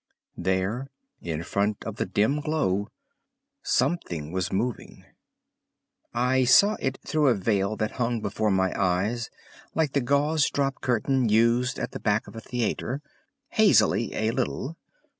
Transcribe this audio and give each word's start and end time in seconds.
There, 0.39 0.89
in 1.21 1.43
front 1.43 1.83
of 1.85 1.97
the 1.97 2.07
dim 2.07 2.39
glow, 2.41 2.87
something 3.61 4.31
was 4.31 4.51
moving. 4.51 5.05
I 6.11 6.43
saw 6.43 6.75
it 6.79 6.97
through 7.05 7.27
a 7.27 7.35
veil 7.35 7.75
that 7.75 7.91
hung 8.01 8.19
before 8.19 8.49
my 8.49 8.73
eyes 8.75 9.29
like 9.75 9.91
the 9.93 10.01
gauze 10.01 10.49
drop 10.49 10.81
curtain 10.81 11.29
used 11.29 11.77
at 11.77 11.91
the 11.91 11.99
back 11.99 12.25
of 12.25 12.35
a 12.35 12.41
theater—hazily 12.41 14.15
a 14.15 14.31
little. 14.31 14.75